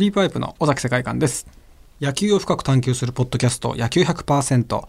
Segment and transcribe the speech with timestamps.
[0.00, 1.46] クリープワイプの尾崎世界観です。
[2.00, 4.88] 野球を深く探求するポッドキャスト野球100%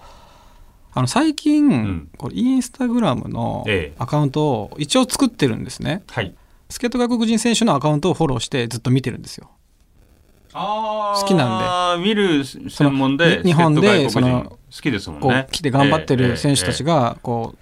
[0.93, 2.09] あの最近、ん。
[2.17, 3.95] これインスタグラムのええ。
[3.99, 6.03] アカウントを一応作ってるんですね。
[6.07, 6.33] はい。
[6.69, 9.51] スケート外国人選手のアカウントをフォローしてずっと見てるんですよ。
[10.53, 12.07] あ好きなんで。
[12.07, 15.45] 見る専門で、日本でその好きですもんこうね。
[15.51, 17.53] 来て頑張ってる選手たちが、がこ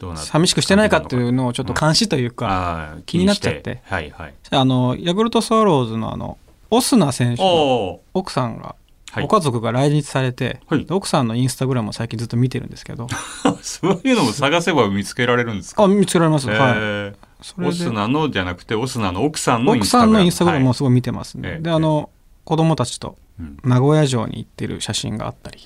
[0.00, 3.82] どう寂しくしてないかっていうのをちょっと監視というか、気になっちゃって。
[3.84, 4.34] はいはい。
[4.50, 6.38] あのヤクルトスワローズのあの
[6.70, 8.76] オスナ選手の奥さんが、
[9.12, 9.22] はい。
[9.24, 10.84] ご家族が来日されて、はい。
[10.84, 13.08] で奥さんのインスタグラムを最近ずっと見てるんですけど。
[13.60, 15.82] そういうのも探せば見つけられるんですか？
[15.84, 17.64] あ見つけられます、はい。
[17.66, 20.12] オスナのじゃなくてオスナの奥さんのイン奥スタグラム。
[20.12, 22.10] さんのインスタグラムもはいすごい見てますね、ええであの
[22.44, 23.58] 子供たちとうん。
[23.64, 25.58] 名古屋城に行ってる写真があったり、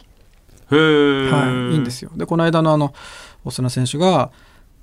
[0.70, 1.30] へー。
[1.30, 2.10] はい、いいんですよ。
[2.16, 2.94] でこの間のあの
[3.44, 4.30] オスナ選手が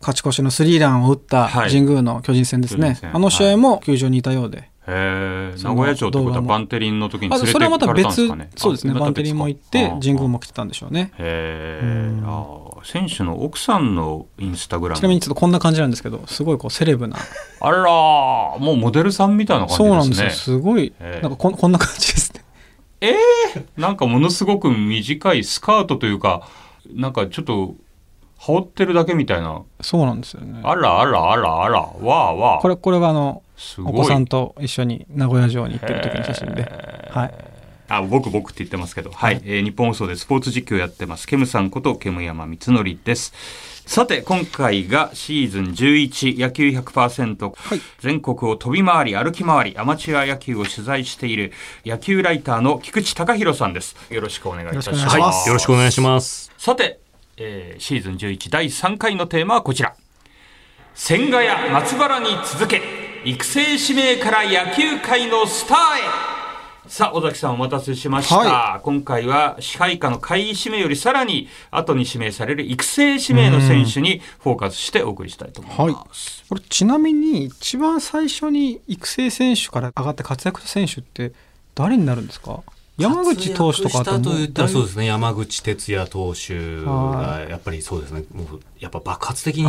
[0.02, 1.70] 勝ち越しのスリーランを打ったはい。
[1.70, 8.50] 神宮の巨人戦ですね、あの試合も球場にいたようで、へ名古屋城ってことはバンテリンの時にあ連れてそれはまた行かれたん別ですかね？
[8.56, 11.12] そうですねあバンテリンも行って神宮もも来てたんでしょうね。
[11.20, 12.26] へえうん。
[12.84, 15.00] 選手の奥さんのインスタグラム。
[15.00, 17.18] ちなみにちょっとこんな感じなんですけどすごいこうセレブな。
[17.62, 17.86] あらー。
[18.60, 20.94] もうモデルさんみたいな感じそうなんですねですよすごい。
[21.00, 22.42] ええなんかこんこんな感じですね。
[23.78, 26.48] なんかものすごく短いスカートというか
[26.94, 27.76] なんかちょっと
[28.42, 29.62] 羽織ってるだけみたいな。
[29.82, 30.62] そうなんですよね。
[30.64, 31.80] あらあらあらあら。
[31.80, 32.60] わあわあ。
[32.60, 33.94] これこれがあのすごい。
[33.94, 36.64] お子さんと一緒に名古屋城に行ってる時の写真で。
[37.12, 37.34] はい。
[37.88, 41.28] あ僕僕って言ってますけど、はい、えー日本放送でスポーツ実況やってます。
[41.28, 43.34] ケムさんことケム山光則です。
[43.86, 47.82] さて今回がシーズン11野球100%、はい。
[48.00, 51.52] 全国を飛び回り歩き回りアマチュア野球を取材している
[51.86, 53.96] 野球ライターの菊池隆弘さんです。
[54.10, 54.98] よろしくお願いいたします。
[54.98, 55.36] よろしくお願いします。
[55.36, 56.52] はい、よろしくお願いします。
[56.58, 57.02] さて、
[57.44, 59.96] えーシーズン11第3回のテーマはこちら。
[60.94, 62.82] 千賀や松原に続け
[63.26, 65.82] 育成指名から野球界のスターへ。
[66.88, 81.32] さあ尾崎さんお待たせしました、は今回は支配下の下位指名よりさらに後に指名される育成指名の選手にフォーカスしてお送りしたいと思います、これちなみに一番最初に育成選手から上がって活躍した選手って
[81.76, 82.62] 誰になるんですか？
[83.02, 85.06] 山口投手とかと言ったらそうでですね。
[85.06, 88.24] 山口哲也投手はがやっぱりそうですね。
[88.34, 89.66] もうやっぱ爆発的に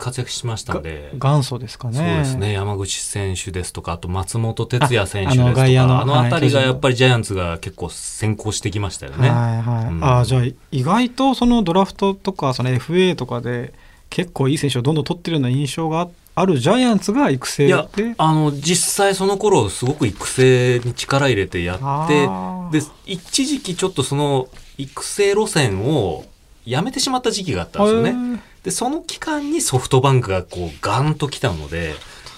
[0.00, 1.10] 活躍しましたので。
[1.14, 9.28] 元祖ですかねそうですね山口選手ですとかあと松本哲也選手ですとかあの辺りがはいやっぱりジャイアンツが結構先行してきましたよね。
[9.28, 13.72] はいはい、うんああじゃあ意外とそのドラフトとかその FA とかで
[14.10, 18.14] 結構いい選手をどんどん取ってるような印象がああるジャイアンツが育成いやで。
[18.18, 26.26] あの実際その頃すごく育成に力入れてやってで一時期ちょっとその育成路線を
[26.66, 28.42] やめてしまった時期があったんですよね。
[28.64, 31.94] でその期間にソフトバンクがこうガンと来たので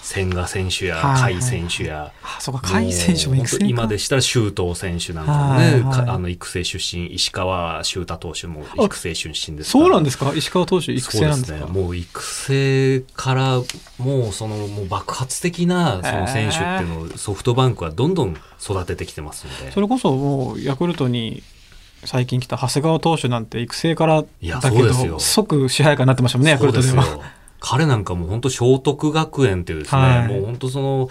[0.09, 3.35] 千賀選手や甲斐選手や、あそうか甲斐選手も
[3.67, 9.85] 今でしたら周東選手なんかもね、はいはいかあの育成出身石川修太投手も育成出身ですから。
[9.85, 10.33] そうなんですか？
[10.33, 11.59] 石川投手育成なんですか？
[11.59, 11.81] そうですね。
[11.83, 13.57] もう育成から
[13.99, 19.71] もうそのもう爆発的なその選手っていうのをソフトバンクはどんどん育ててきてますので。
[19.71, 21.43] それこそもうヤクルトに
[22.03, 27.03] 最近来た長谷川投手なんて育成からだけど即支配下になってましたもんねヤクルトでは
[27.59, 30.27] 彼なんかもう本当聖徳学園っていうですね、はい。
[30.27, 31.09] もう本当その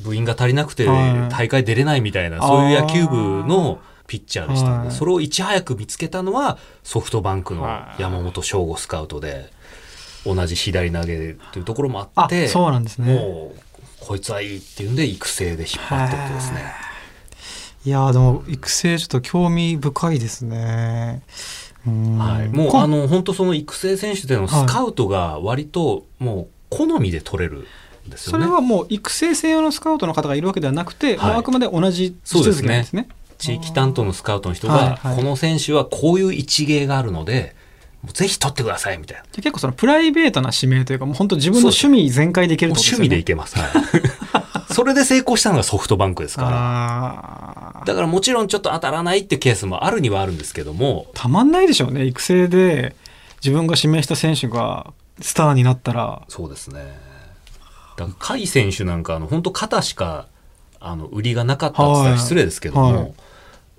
[0.00, 1.28] 部員が足りなくてはい。
[1.30, 4.70] 大会出れないみたいな、そういう野球部のピッチャーでした。
[4.70, 4.96] ので、はい。
[4.96, 8.02] それをいち早く見つけたのはソフトバンクのはい。
[8.02, 9.50] 山本翔吾スカウトで
[10.24, 13.14] 同じ左投げっていうところもああってそうなんですね。
[13.14, 13.60] もう
[14.00, 16.72] こいつはいいっていうんで育成で引っ張ってってですね。
[17.84, 21.22] いやーでも育成ちょっと興味深いですね。
[21.32, 27.66] うんはい、もうこあの本当その育成選手でのスカウトが割ともう好みで取れる
[28.08, 28.16] ね。
[28.16, 33.08] それはもう育成専用のスカウトの方がいるわけではなくて、はいあくまで同じ地続きなんですね。
[33.38, 37.54] 地域担当のスカウトの人が、はいはいこの選手はこういう一芸があるので、
[38.12, 39.22] ぜひ取ってくださいみたいな。
[39.24, 43.04] で結構そのプライベートな指名というかもう本当自分の趣味全開でいけるとですよね。
[43.04, 43.58] 趣味でいけます。
[43.58, 43.70] はい、
[44.70, 47.84] それで成功したのがソフトバンクですかあら。
[47.84, 52.04] だからもちろんちょっと当たらないってケースもあるにはあるんですけども、ーたまんないでしょうね。
[52.04, 52.94] 育成で
[53.42, 56.22] 自分が指名した選手がスターになったら。
[56.28, 56.80] そうですね。
[57.96, 60.28] だから甲斐選手なんかあの本当肩しか
[60.80, 63.14] あの売りがなかったって言ったら失礼ですけども、はい。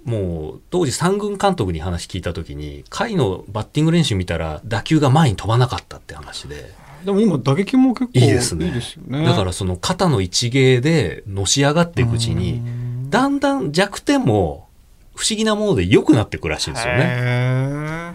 [0.06, 6.72] もう当時三軍監督に話聞いた時に甲斐のバッティング練習見たら打球が前に飛ばなかったって話で
[7.04, 8.68] でも今打撃も結構いいですね。
[8.68, 9.26] いいですよね。
[9.26, 12.62] だからその肩の一芸でのし上がっていくうちに
[13.10, 14.68] だんだん弱点も
[15.16, 18.14] 不思議なもので良くなっていくらしいんですよね。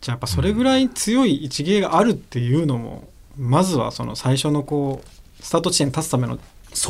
[0.00, 6.38] じゃあやっぱそれぐらい強い一芸があるっていうのも、まずはその最初のこうスタート地点に立つための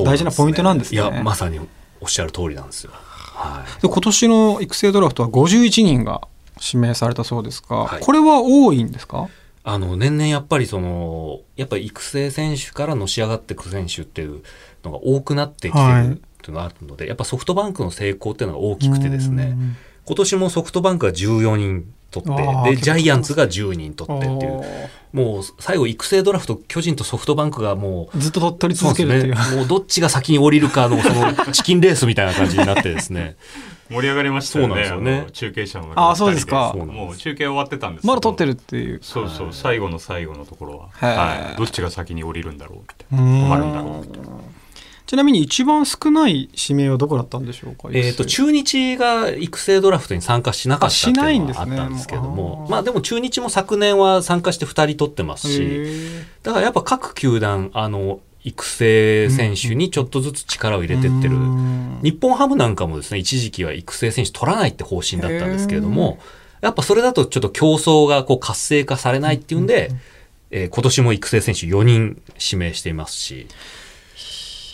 [0.05, 1.01] 大事なポイントなんですね。
[1.01, 1.61] いやまさに
[2.01, 2.93] おっしゃる通りなんですよ。
[2.93, 3.83] はい。
[3.83, 6.23] で今年の育成ドラフトは51人が
[6.61, 8.01] 指名されたそうですが、はい。
[8.01, 9.29] これは多いんですか？
[9.69, 14.43] あの、年々やっぱりその、やっぱり育成選手からのし上がっていく選手っていう
[14.85, 19.77] のが多くなってきてはいるっていうのがあるので、やっぱソフトバンクの成功っていうのが大きくてですね、うん
[20.07, 24.63] 今年もソフトバンクが14人取って、で、ジャイアンツが10人取ってっていう、
[25.13, 29.35] もう最後育成ドラフト、巨人とソフトバンクがもう、ずっと取り続けるっていう。
[29.35, 29.57] ですね。
[29.57, 33.35] もうどっちが先に降りるかのそのチキンレースみたいな感じになってですね。
[33.89, 34.75] 盛り上がりましたよね。
[34.75, 35.31] そうなんですよね。
[35.33, 36.75] 中継車の中あそうですか。
[36.75, 38.13] もう中継終わってたんですけど。
[38.13, 39.01] まだ取ってるっていう。
[39.03, 44.29] そうそう、最後の最後のところは、はい、どっちが先に降りるんだろうみたいな、止まるんだろうみたいな。
[45.07, 47.91] ちなみに一番少ない指名はどこだったんでしょうか？
[47.93, 61.37] えっと、中日が育成ドラフトに参加しなかったっていうのがあったんですけどあしないんですね、もまあでも中日も昨年は参加して2人取ってますし、へだからやっぱ各球団、あの、育成選手にちょっとずつ力を入れてってる。
[62.03, 66.21] 日本ハムなんかもですね、一時期は育成選手取らないって方針だったんですけれども、
[66.61, 69.91] やっぱそれだとちょっと競争がこう活性化されないっていうんで、
[70.53, 73.49] えー今年も育成選手4人指名していますし、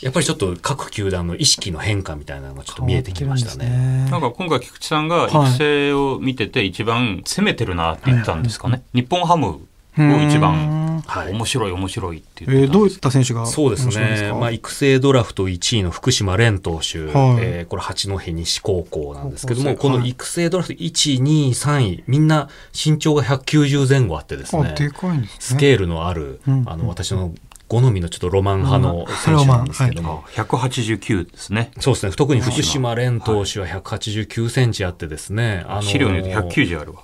[0.02, 4.06] やっぱりちょっと各球団の意識の変化みたいなのがちょっと見えてきましたね。
[4.10, 8.82] なんか今回菊池さんが育成を見てて一番攻めてるなって言ったんですかね。
[8.92, 9.60] 日本ハムを
[9.96, 11.32] 一番はい。
[11.32, 14.28] 面白い面白いってえーどういったんですた選手がそうですね。
[14.30, 14.34] か？
[14.36, 17.10] まあ、育成ドラフト1位の福島蓮投手、はい。
[17.40, 25.36] えーこれ八戸西高校なんですけども、高校生この育成ドラフト1位、2位、3位、みんな身長が190前後あってですあね、でかいんですね。
[25.40, 26.64] スケールのある、うん。
[26.66, 27.32] あの、私の
[27.68, 31.70] 好みのちょっとロマン派の選手なんですけども、あ189ですね。
[31.80, 32.12] そうですね。
[32.14, 32.90] 特に福島。
[32.94, 37.00] 蓮投手は189センチあってですね、あのー資料によって190あるわ。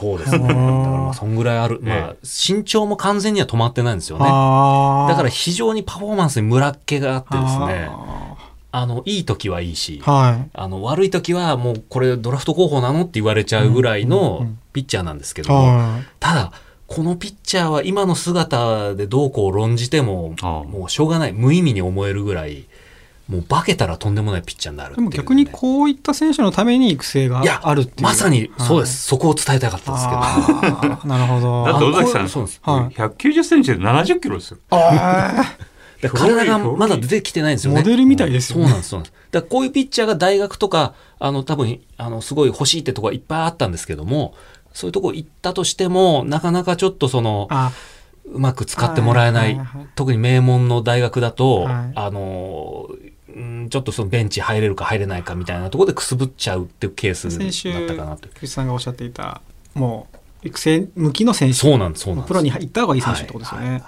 [0.00, 0.38] そうですね。
[0.38, 1.80] だからまあ、そんぐらいある。
[1.82, 4.24] まあ、身長も完全には止まってないんですよね。
[4.24, 8.36] だから非常にパフォーマンスにムラっ気があってですね、あ
[8.72, 10.50] あの、いい時はいいし、ーはい。
[10.54, 16.52] あの、悪い時はもうこれドラフト候補なのって言われちゃうぐらいのんピッチャーなんですけども、はただ、
[16.86, 22.64] このピッチャーは今の姿でどうこう論じても、もうしょうがない、無意味に思えるぐらい、
[23.30, 28.02] もう化けたらとんでもないピッチャーになるね、でも逆にこういった選手のために育成がいやあるっていう。
[28.02, 29.04] まさにそうです。
[29.04, 31.08] そこを伝えたかったんですけど。
[31.08, 31.64] なるほど。
[31.64, 34.58] だって尾崎さん、そうですはい190センチで70キロですよ。
[36.08, 37.80] 体がまだ出てきてないんですよね。
[37.80, 39.14] モデルみたいですよねそうなんです、そうなんです。
[39.32, 44.34] だからこういうピッチャーが大学とか、あの、多分、あの、すごい欲しいってとこがいっぱいあったんですけども、
[44.72, 47.48] そういうとこ行ったとしても、なかなかちょっとその
[48.32, 52.88] うまく使ってもらえないはいはいはい、特に名門の大学だと、はいあの、
[53.36, 58.28] うんちょっとそのベンチ入れるか入れないかみたいなところでくすぶっちゃうっていうケースだったかなと。
[58.28, 59.40] 菊池さんがおっしゃっていた
[59.74, 60.08] も
[60.42, 61.54] う育成向きの選手。
[61.54, 62.28] そうなんです、そうなんです。
[62.28, 63.82] プロに行った方がいい選手ってことですよね、はい。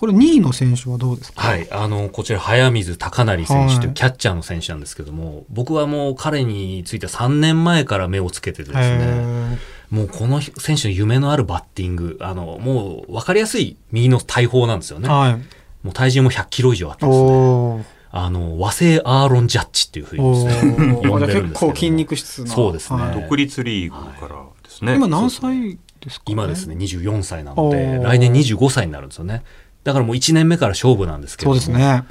[0.00, 1.46] これ2位の選手はどうですか？
[1.46, 9.58] はい、あの、こちら、早水貴成選手といはいうキャッチャーの選手なんですけども、僕はもう彼については3年前から目をつけててですね、へ
[9.90, 15.08] もうこの選手の夢のあるバッティング、あの、もう分かりやすい右の大砲なんですよね。
[15.08, 15.34] ーはい。
[15.82, 21.54] もう体重も100キロ以上あってですね、あの、和製アーロン・ジャッジっていうふうにです結でるんですけども。
[21.54, 22.50] 構筋肉質な。
[22.50, 23.02] そうですね。
[23.02, 23.14] はい。
[23.14, 24.96] 独立リーグからですね。
[24.96, 29.42] 今何歳ですか、今ですね、24歳なので、来年25歳になるんですよね。
[29.84, 31.60] だからもう1年目から勝負なんですけそうども。
[31.60, 32.04] ですね。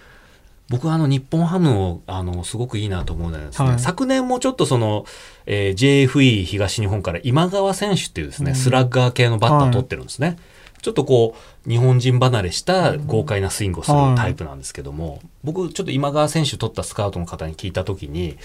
[0.70, 3.80] 僕はあの日本ハムをあのすごくいいなと思うのはですね、はい。
[3.80, 5.06] 昨年もちょっとその、
[5.48, 8.56] えー JFE 東日本から今川選手っていうですね、うん。
[8.56, 10.38] スラッガー系のバッターを取ってるんですね。
[10.82, 18.38] ちょっとこう、日本人離れした豪快なスイングをするタイプなんですけども、僕ちょっと今川選手取ったスカウトの方に聞いたときに、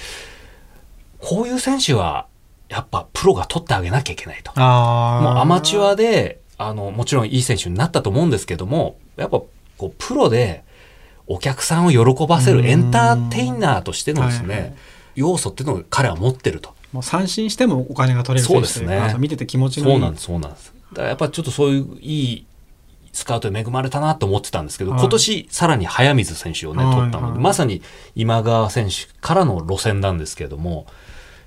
[1.19, 2.27] こういう選手は
[2.69, 4.53] やっぱプロが取ってあげなきゃいけないと。
[4.57, 9.49] あもうアマチュアアで、あの、もちろんいい選手になったと思うんですけども、やっぱ、こ
[9.87, 10.65] う、プロで
[11.27, 12.63] お客さんを喜ばせうん。
[12.63, 14.75] るエンターテイナーとしてのですね、はいはい。
[15.17, 16.75] 要素っていうのを彼は持ってると。
[16.93, 19.13] もう三振してもお金が取れる選手といそうですね。
[19.13, 19.93] か見てて気持ちのいい。
[19.95, 20.74] そうなんです、そうなんです。
[20.93, 22.47] だからやっぱちょっとそういういい
[23.13, 27.81] スカウトに恵まれたなと思ってたんですけど、はい今年さらに早水選手をね、はい取ったので、はいまさに
[28.15, 30.87] 今川選手からの路線なんですけれども、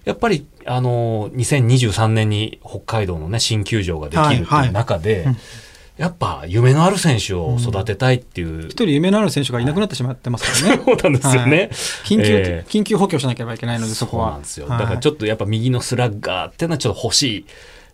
[0.06, 5.38] やっぱり、あの、2023年に北海道のね、新球場ができるっていう中で、うん
[5.98, 10.84] やっぱ夢のある選手を育てたいっていう、一人夢のある選手がいなくなってしまってますからね。
[10.86, 11.70] そうなんですよね。
[12.06, 14.26] 緊急、ええ緊急補強しなければいけないので、そこは。
[14.26, 14.68] そうなんですよ。
[14.68, 17.46] はいだからちょっとやっぱ右のスラッガーっていうのはちょっと欲しい。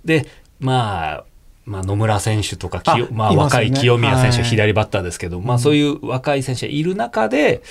[0.03, 0.27] で、
[0.59, 1.23] まあ、
[1.65, 7.63] まあ野村選手とかまあ若い清宮選手はい左バッターですけど、まあそういう若い選手がいる中で、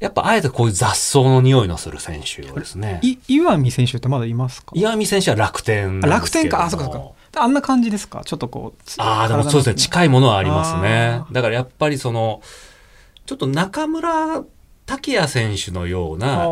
[0.00, 3.00] やっぱあえてこういう雑草の匂いのする選手をですね。
[3.02, 4.72] い岩見選手ってまだいますか？
[4.74, 7.42] 岩見選手は楽天楽ですけれども天か、あ、そっかそっか。
[7.42, 8.22] あんな感じですか？
[8.24, 8.82] ちょっとこう。
[8.84, 9.72] つああ、でもそうですね。
[9.74, 9.76] い。
[9.76, 12.42] 近いものはありますねだからやっぱりその、
[13.26, 14.42] ちょっと中村
[14.86, 16.46] 竹谷選手のような、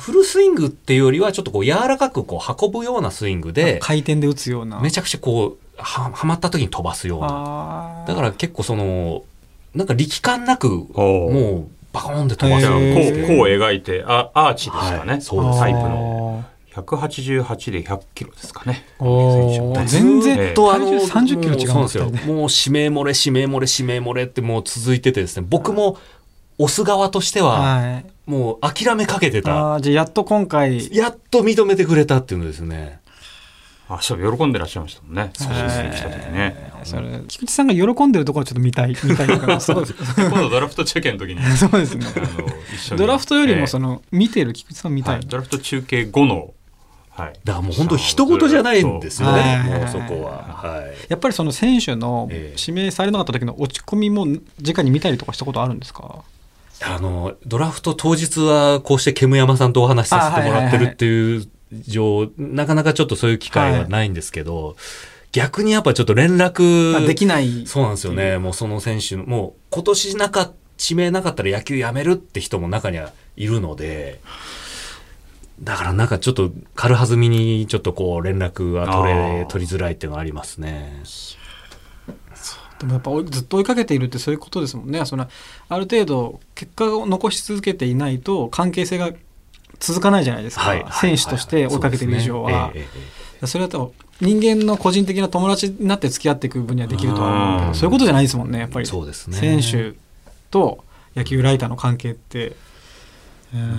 [0.00, 8.04] フルスイングっていうよりはちょっとこう柔らかくこう運ぶようなスイングで、回転で打つようなめちゃくちゃこう、は、はまった時に飛ばすような。
[8.06, 9.22] だから結構その、
[9.74, 16.44] なんか力感なく、もうバコーンって飛ばすようなへーこうこう描いてあアーチですかね、はいそうですタイプの。
[16.74, 18.84] 188で100キロですかね。
[19.86, 22.04] 全然ええとあの、体重30キロ違うんもですよ。
[22.04, 25.96] もう指名漏れ、指名漏れ、指名漏れってもう続いててですね、僕も
[26.58, 28.06] 押す側としては、はい。
[28.26, 29.74] もう諦めかけてた。
[29.74, 30.94] あーじゃあやっと今回。
[30.94, 33.00] やっと認めてくれたっていうのですね。
[33.88, 35.30] あそう喜んでらっしゃいましたもんね。
[35.34, 36.72] そうですね来た時ね。
[36.82, 40.14] それ菊池さんが喜んでるところちょっと見たい見たいからそうです。
[40.16, 41.40] 今度ドラフト中継の時に。
[41.40, 42.04] あそうですね。
[42.04, 42.12] の
[42.74, 42.98] 一緒に。
[42.98, 46.52] ドラフトよりもその、の見てる菊池さん見たい、はい、ドラフト中継後の
[47.10, 47.32] はい。
[47.44, 50.42] だからもう本当人事じゃないんですよね、はいもうそこは。
[50.42, 50.94] はい。
[51.08, 56.24] やっぱりその選手のええ指名されなかった時の落ち込みも直に見たりとかしたことあるんですか？
[56.82, 64.76] あの、ドラフト当日はこうして煙山さんとお話しさせてもらってるっていう上、なかなかちょっとそういう機会はないんですけど、
[65.32, 67.66] 逆にやっぱちょっと連絡、あできない。
[67.66, 68.38] そうなんですよね。
[68.38, 74.20] もうその選手の、もう今年なか、指名なかったら野球やめるって人も中にはいるので、
[75.60, 79.46] だからなんかちょっと軽はずみにちょっとこう連絡は取あれ、ー。
[79.46, 81.02] 取りづらいっていうのはありますね。
[82.78, 85.04] でもやっぱずっと追いかけているってそういうことですもんね。
[85.06, 85.26] その
[85.68, 89.10] ある程度結果を残し続けていないと関係性が
[89.78, 90.86] 続かないじゃないですか、はい。
[90.92, 92.72] 選手として追いかけている以上は、
[93.44, 98.86] それだと人間の個人的な友達になって付き合っていく分にはできるとは思うけうんどそういうことじゃないですもんねやっぱり。
[98.86, 99.36] そうですね。
[99.36, 99.96] 選手
[100.50, 102.56] と野球ライターの関係って。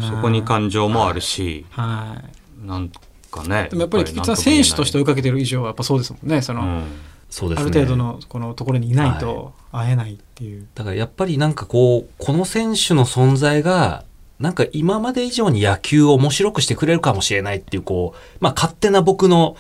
[0.10, 2.18] そこにか感情もあるし、は
[2.64, 2.68] い。
[2.68, 2.90] なん
[3.30, 6.42] かねでもやっぱり菊池さん選手として追いかけてる以上はやっぱそうですもんね。
[6.42, 6.84] その、うん。
[7.30, 7.70] そうですね。
[7.70, 14.06] ある程度のこのところにいないと会えないっていう、だからやっぱりなんかこう、この選手の存在が、
[14.40, 19.58] なんか今まで以上に野球を面白くしてくれるかもしれないっていう、こう、まあ勝手な僕の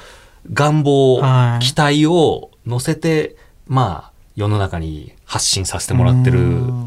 [0.53, 1.65] 願望、はい。
[1.65, 3.36] 期待を乗せて、
[3.67, 6.38] まあ世の中に発信させてもらってる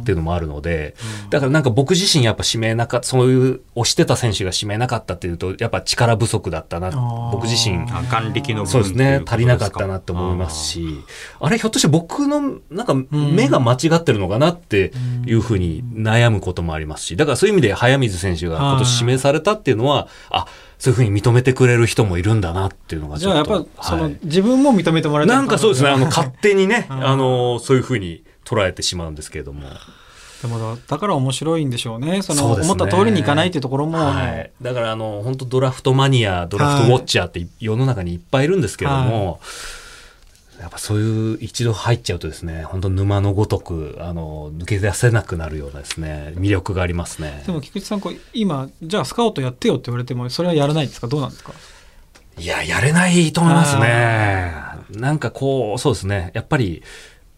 [0.01, 0.97] っていうのもあるので、
[1.29, 6.91] だからなんか僕自身やっぱ指名なかそういう推してた選手が指名なかったっていうと、やっぱ力不足だったな
[7.33, 7.77] 僕自身。
[7.91, 9.23] あ眼力の部分そうですね。
[9.27, 11.05] 足りなかったなって思いますし、
[11.39, 14.93] あれひょっとして僕のなんか目が間違ってるのかなって
[15.27, 20.47] いうふうに悩むこともありますし、だからそういう意味で早水選手が今年指名されたっていうのは、あ、
[20.79, 23.69] そういうふうに認めてくれる人もいるんだなっていうのがちじゃあやっょっと。
[23.77, 24.19] ぱその、はい。
[24.25, 27.07] 自分も認めてもらえたなんかそうですね、あの、勝手にね、うん。
[27.07, 29.69] あの、そういうふうに捉えてしまうんですけれども。
[30.43, 32.23] でもだだから面白いんでしょうね。
[32.23, 32.63] そのね。
[32.65, 39.41] 思った通りにいかないっていうところも、はい、だからあの本当ドラフトマニアドラフトウォッチャーって世の中にいっぱいいるんですけれども、
[40.59, 47.43] やっぱそういう一度入っちゃうとですね本当沼のごとくあの抜け出せなくなるようなですね魅力がありますね。
[47.45, 51.07] でも菊池さんこう今じゃあスカウトやってよって言われてもそれはやらないんですか？
[51.07, 51.53] どうなんですか？
[52.39, 54.55] いややれないと思いますね。
[54.93, 56.31] なんかこうそうですね。
[56.33, 56.83] やっぱり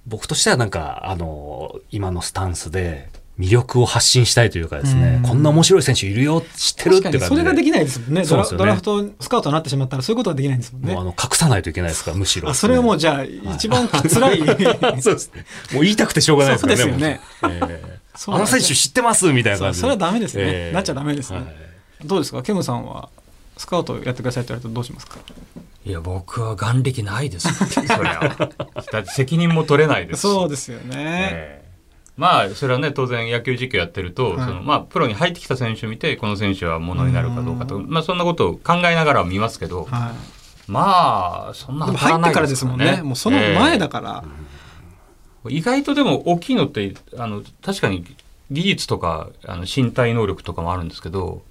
[0.07, 5.29] 僕としてはなんかあの今のスタンスで魅力を発信したいというかですね、うん。
[5.29, 8.23] こんな面白い選手いるよ知ってるって感じでそれができないですもんね。
[8.23, 8.27] ね。
[8.27, 10.93] ドラフトスカウトになってしまったらそういうことはできないんですもんね。
[10.93, 12.49] もうあの隠さないといけないですからむしろ。
[12.51, 14.39] あそれはもうじゃあ一番 辛い。
[15.01, 15.47] そうですね。
[15.73, 16.83] もう言いたくてしょうがないですからね。
[16.83, 17.21] そうですよね。
[17.81, 18.01] ええ。
[18.15, 19.79] そうあの選手知ってますみたいな感じ。
[19.79, 19.81] で。
[19.81, 20.75] それはダメですね、ええ。
[20.75, 21.47] なっちゃダメですね、はい。
[22.05, 22.43] どうですか？
[22.43, 23.09] ケムさんは？
[23.63, 25.21] スカウトやってくださいって言われたらどうしますか？
[25.87, 27.55] いや僕は眼力ないですよ。
[27.65, 28.51] そりゃ。
[28.93, 30.21] だって責任も取れないですし。
[30.23, 31.69] そうですよね、ええ。
[32.17, 34.47] まあそれはね当然野球実況やってると、はい。
[34.47, 40.13] そのまあプロに入ってきた選手を見てこの選手はものになるかどうかとまあそんなことを考えながら見ますけど、は、
[40.67, 43.01] まあそんないでも入ってからですもんね。
[43.03, 44.53] もうその前だから、ええ
[45.49, 48.05] 意外とでも大きいのってあの確かに
[48.53, 51.43] 技術とかあの身体能力とかもあるんですけど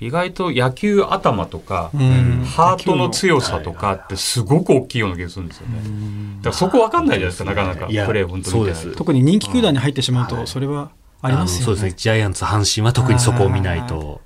[0.00, 2.44] 意外と野球頭とか、うん。
[2.44, 5.80] ハートの強さとかってすごく大きいような気がするんですよね。
[6.38, 8.80] だからそこ分かんないじゃないですか、なかなかいやプレーを本当に見てないと。
[8.80, 8.98] そうです。
[8.98, 10.46] 特に人気球団に入ってしまうとはい。
[10.46, 10.90] それは
[11.20, 11.94] ありますよね,、のそうですね。
[11.96, 14.20] ジャイアンツ、阪神は特にそこを見ないと。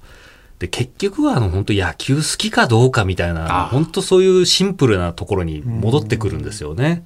[0.59, 7.05] で、結局はあの本当野球好きかどうかみたいあな、本当そういうシンプルなところに戻ってくるんですよね。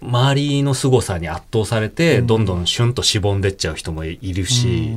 [0.00, 4.96] 周りの凄さに圧倒されて、どんどんシュンとしぼんでっちゃう人もいるし、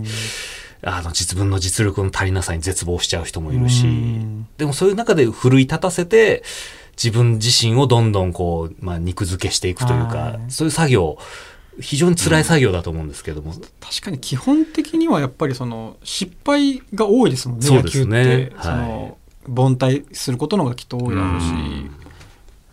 [0.83, 4.47] あの実分の実力の足りなさに絶望しちゃう人もいるし、うん。
[4.57, 6.43] でもそういう中で奮い立たせて、
[7.01, 10.51] 自分自身をどんどんこう、まあ、肉付けしていくというか、はい。
[10.51, 11.17] そういう作業、
[11.79, 18.19] 非常に辛い作業だと思うんですけども、確かに基本的にはやっぱりその失敗が多いですもんねそうですね。
[18.19, 18.63] 野球って、はい。
[18.63, 21.45] その凡退することのがきっと多いだろうし、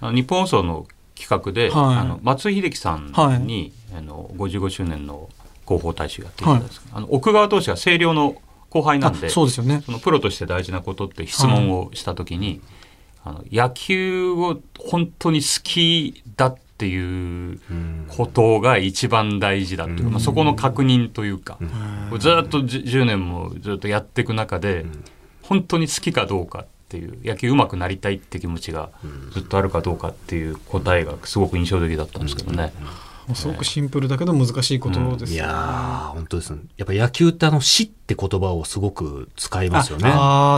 [0.01, 1.97] あの日本放送の企画で、はい。
[1.97, 3.13] あの松井秀喜さん
[3.47, 5.29] に、あの55周年の
[5.69, 9.83] 広報大使やっていたんですけど、あの奥川投手が星稜の後輩なんであそうですよね。
[9.85, 12.61] そのプロとして大事なことって質問をした時に、
[13.25, 17.61] あの野球を本当に好きだっていう
[18.09, 21.59] ことが一番大事だっていうか、まあ、そこの確認というか、
[22.19, 24.87] ずっとじ10年もずっとやっていく中で、
[25.43, 28.91] 本当に好きかどうかっていう野球上手くなりたいって気持ちが
[29.33, 32.73] ずっとあるかどうかっていう答えがすごく印象的だったんですけどね。
[33.29, 35.33] もうすごくシンプルだけど難しいことですよね。
[35.35, 36.61] いやー本当ですね。
[36.79, 39.05] やっぱ野球ってあの死って言葉をすごか
[39.37, 40.11] 使いますよね。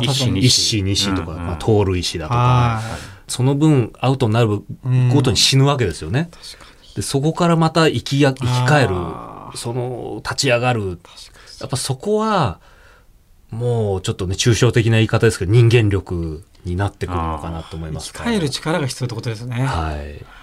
[0.03, 1.15] 一死二死。
[1.17, 2.81] とか、うんうんまあ、通る石だとか、は
[3.27, 4.63] その分アウトになる
[5.13, 6.31] ごとに死ぬわけですよね。
[6.95, 8.95] でそこからまた生きや生き返る
[9.57, 11.01] その立ち上がる。
[11.61, 12.61] やっぱそこは
[13.51, 17.95] もうちょっとね抽象的な言い方ですけど人間力になってくるのかなと思いに。
[17.97, 19.57] ます生き返る力が必要ってことですね。
[19.57, 20.40] はい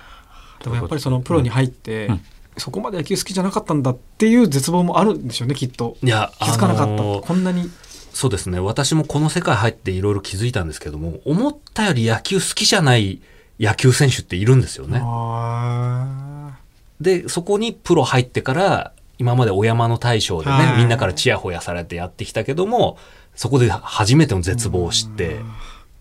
[0.63, 2.21] でもやっぱりそのプロに入って、うん。
[2.57, 5.95] そこまで野球好きじゃなかったんだっていう絶望もあるんでしょうね、きっと。
[6.01, 7.69] いや気づかなかった、あのーこんなに。
[8.13, 8.59] そうですね。
[8.59, 13.21] 私もこの世界入っていろいろ気づいたんですけども思ったより野球好きじゃない
[13.59, 14.99] 野球選手っているんですよね。
[15.03, 16.57] あ
[16.99, 20.77] でそこにプロ入ってから今までお山の大将でね、はい。
[20.77, 22.97] みんなからチヤホヤされてやってきたけども
[23.35, 25.37] そこで初めての絶望を知って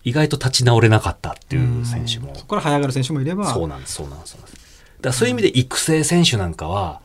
[0.06, 3.52] 意外と立ち直れなかったっていう選手もそこから這い上がる選手もいれば。
[3.52, 7.00] そうなんですそうなんですそうなんですだからそういう意味で育成選手なんかは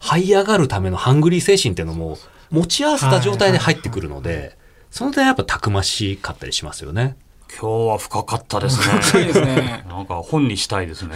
[0.00, 2.18] 這い上がるためのハングリー精神っていうのも
[2.50, 4.58] 持ち合わせた状態で入ってくるので
[4.90, 7.16] その点やっぱたくましかったりしますよね。
[7.60, 9.46] 今日は深かったです深いですね。
[9.54, 9.84] ね。
[9.88, 11.14] なんか本にしたいですね。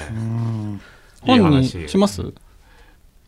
[1.22, 2.22] 本に話します？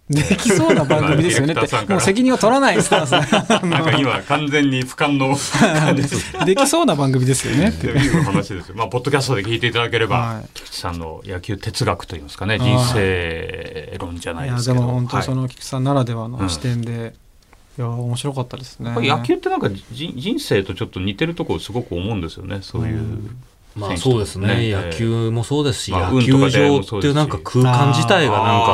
[0.08, 1.92] できそうな番組ですよねって。
[1.92, 3.10] もう責任を取らないスタンス。
[3.66, 5.36] なんか今完全に俯瞰の
[6.46, 8.22] できそうな番組ですよねっていう。
[8.22, 8.76] 話ですよ。
[8.76, 10.48] まあ、ポッドキャストで聞いていただければ、はい。
[10.54, 12.68] 菊池さんの野球哲学といいますかね、はい。
[12.68, 14.74] 人生論じゃないですけど。
[14.74, 17.14] でも本当にそはいの菊池さんならではの視点で、
[17.76, 17.81] い。
[17.81, 18.94] や面白かったですね。
[18.96, 23.31] 野球ってなんかじ人生とちょっと似てるところすごく思うんですよね、そういう。
[23.76, 24.70] まあそうですね。
[24.70, 28.72] ね野球もそうですし、まあ野球場っていうなんか空間自体がなんか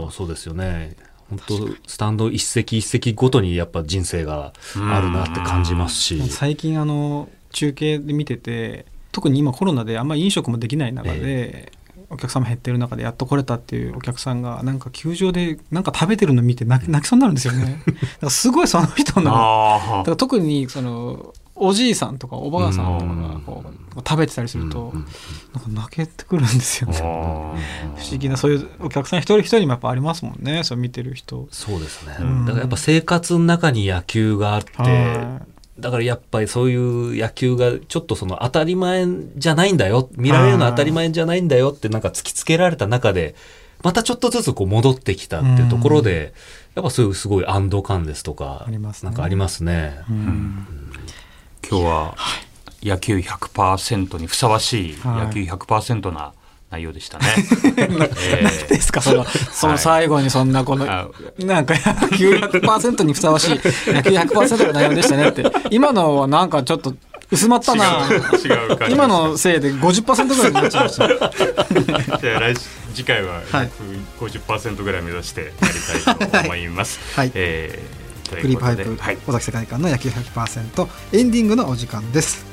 [0.00, 0.96] もうそうですよね。
[1.28, 6.28] 本当スタンド一席一席ごとにやっぱ人生があるなって感じますし。
[6.30, 11.72] 最近あの中継で見てて特に今コロナであんまり飲食もできない中で、
[12.10, 17.82] お客様減ってる中でやっと来れたっていうお客さんがなんか球場でなんか食べてるの見て泣き泣きそうになるんですよね。
[17.84, 19.30] だからすごいその人の。
[19.30, 24.92] だあから特にそのおじいさんとかおばあさんとかがこう食べてたりすると、
[25.54, 26.92] なんか泣けてくるんですよあ。
[26.92, 26.98] ね。
[27.02, 27.04] あ
[27.96, 30.64] 不思議なそういうお客さん一人一人もやっぱありますもんね。
[30.64, 31.48] そう見てる人。
[31.50, 32.16] そうですね。
[32.20, 32.46] うん。
[32.46, 35.40] だからやっぱ生活の中に野球があっては
[35.78, 40.08] だからやっぱりそういう野球がちょっとその当たり前じゃないんだよ。
[40.16, 43.34] 見られるのは当たり前じゃないんだよってなんか突きつけられた中で
[43.82, 46.32] またちょっとずつこう戻ってきたっていうところで
[46.74, 49.10] やっぱそういうすごい安堵感ですとかありますね。
[49.10, 50.00] なんかありますね。
[50.08, 50.66] いうん
[51.68, 52.14] 今日は
[52.82, 55.26] 野球100%にふさわしいはい。
[55.26, 56.32] 野球100%な
[56.70, 57.24] 内容でしたね。
[57.78, 58.68] えー。
[58.68, 65.44] ですかそのその最後にそんなこの、あなんか野球100%にふさわしい野球100%の内容でしたねって。
[65.70, 66.94] 今のはなんかちょっと
[67.30, 68.08] 薄まったな。
[68.10, 68.18] 違う。
[68.68, 71.08] 違う感じ今のせいで50%ぐらいになっちゃいました。
[72.18, 72.62] じゃあ来週
[72.94, 73.70] 次回ははい。
[74.20, 77.00] 50%ぐらい目指してやりたいと思います。
[77.16, 77.32] はい。
[77.34, 79.18] えーとクリープハイプ、はい。
[79.26, 82.46] 尾崎世界観の野球100%エンディングのお時間です。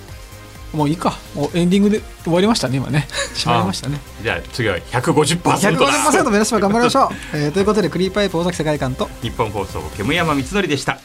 [0.74, 1.18] もういいか。
[1.34, 3.08] もうエンディングで終わりましたね今ね。
[3.34, 4.00] しまいましたね。
[4.22, 5.58] じゃあ次は150%だ。
[5.58, 11.00] 150%目指して頑張りましょう、 えーということでクリープハイプ尾崎世界観と日本放送煙山光則でした